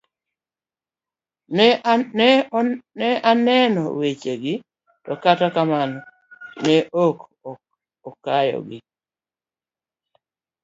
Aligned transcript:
Ne 2.99 3.09
oneno 3.31 3.83
wechegi 3.99 4.53
to 5.05 5.13
kata 5.23 5.47
kamano 5.55 5.99
ne 6.65 6.75
ok 7.05 7.17
okeyo 8.09 8.59
gi. 8.69 8.79